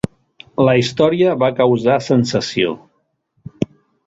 [0.67, 2.73] La història va causar sensació.